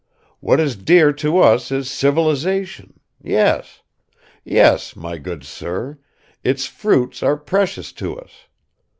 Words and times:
What 0.39 0.59
is 0.59 0.75
dear 0.75 1.13
to 1.13 1.37
us 1.37 1.71
is 1.71 1.87
civilization, 1.87 2.99
yes, 3.21 3.83
yes, 4.43 4.95
my 4.95 5.19
good 5.19 5.43
sir, 5.43 5.99
its 6.43 6.65
fruits 6.65 7.21
are 7.21 7.37
precious 7.37 7.91
to 7.93 8.19
us. 8.19 8.31